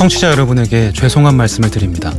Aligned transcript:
청취자 0.00 0.30
여러분에게 0.30 0.94
죄송한 0.94 1.36
말씀을 1.36 1.70
드립니다. 1.70 2.10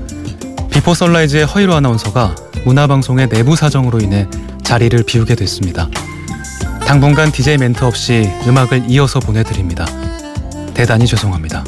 비포 0.70 0.94
선라이즈의 0.94 1.48
허이로 1.48 1.74
아나운서가 1.74 2.36
문화방송의 2.64 3.28
내부 3.30 3.56
사정으로 3.56 3.98
인해 4.02 4.28
자리를 4.62 5.02
비우게 5.02 5.34
됐습니다. 5.34 5.90
당분간 6.86 7.32
DJ 7.32 7.58
멘트 7.58 7.84
없이 7.84 8.30
음악을 8.46 8.84
이어서 8.88 9.20
보내드립니다. 9.20 9.88
대단히 10.76 11.08
죄송합니다. 11.08 11.64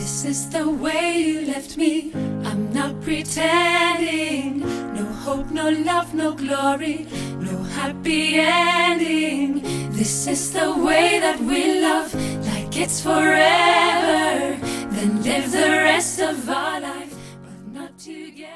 This 0.00 0.24
is 0.24 0.48
the 0.48 0.66
way 0.66 1.18
you 1.18 1.46
left 1.46 1.76
me. 1.76 2.10
I'm 2.48 2.72
not 2.72 3.02
pretending. 3.02 4.60
No 4.94 5.04
hope, 5.04 5.50
no 5.50 5.68
love, 5.68 6.14
no 6.14 6.32
glory, 6.32 7.06
no 7.36 7.54
happy 7.76 8.36
ending. 8.36 9.60
This 9.92 10.26
is 10.26 10.54
the 10.54 10.72
way 10.72 11.20
that 11.20 11.38
we 11.40 11.82
love, 11.82 12.14
like 12.46 12.74
it's 12.78 13.02
forever. 13.02 14.56
Then 14.96 15.22
live 15.22 15.52
the 15.52 15.68
rest 15.68 16.18
of 16.18 16.48
our 16.48 16.80
life, 16.80 17.14
but 17.44 17.60
not 17.70 17.98
together. 17.98 18.48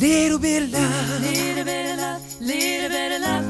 Little 0.00 0.40
bit 0.40 0.64
of 0.64 0.72
love, 0.72 1.20
Little 1.22 1.64
bit 1.64 1.92
of 1.92 1.98
love, 1.98 2.40
little 2.40 2.88
bit 2.88 3.12
of 3.12 3.22
love, 3.22 3.47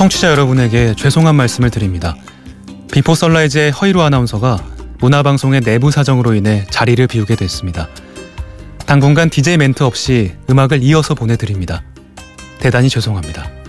청취자 0.00 0.30
여러분에게 0.30 0.94
죄송한 0.96 1.34
말씀을 1.34 1.68
드립니다. 1.68 2.16
비포 2.90 3.14
선라이즈의 3.14 3.70
허이로 3.70 4.00
아나운서가 4.00 4.56
문화방송의 4.98 5.60
내부 5.60 5.90
사정으로 5.90 6.32
인해 6.32 6.64
자리를 6.70 7.06
비우게 7.06 7.36
됐습니다. 7.36 7.86
당분간 8.86 9.28
DJ 9.28 9.58
멘트 9.58 9.82
없이 9.82 10.32
음악을 10.48 10.82
이어서 10.82 11.12
보내드립니다. 11.14 11.82
대단히 12.60 12.88
죄송합니다. 12.88 13.59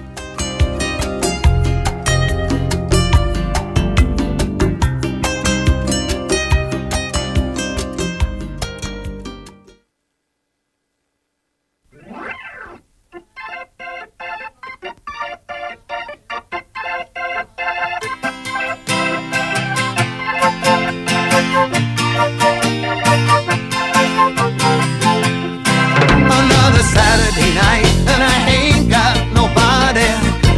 Thursday 27.42 27.82
and 28.08 28.24
I 28.24 28.50
ain't 28.50 28.90
got 28.90 29.18
nobody. 29.34 30.08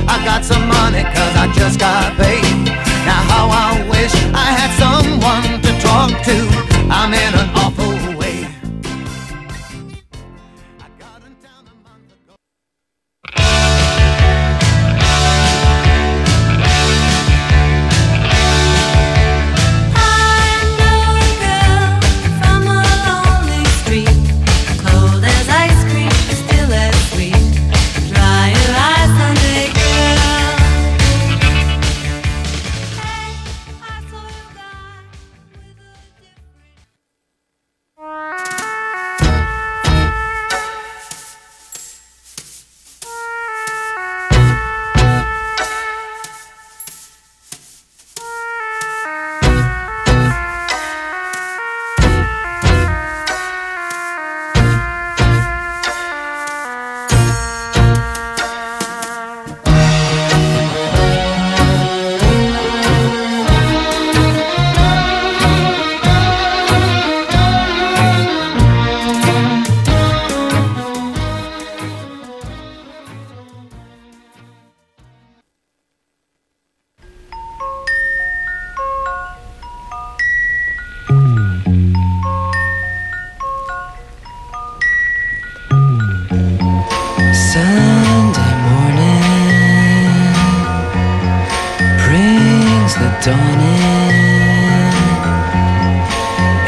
I 0.07 0.21
got 0.25 0.43
some 0.43 0.67
money 0.67 1.03
cause 1.03 1.35
I 1.35 1.51
just 1.55 1.79
got 1.79 2.17
paid. 2.17 2.42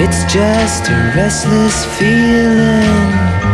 It's 0.08 0.24
just 0.32 0.88
a 0.88 1.14
restless 1.16 1.84
feeling 1.98 3.45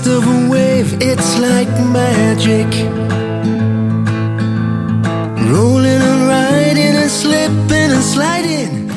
crest 0.00 0.06
of 0.06 0.26
a 0.26 0.50
wave, 0.50 0.98
it's 1.00 1.38
like 1.38 1.68
magic. 1.92 2.66
Rolling 5.50 6.00
and 6.00 6.28
riding 6.28 6.96
and 6.96 7.10
slipping 7.10 7.90
and 7.90 8.02
sliding 8.02 8.90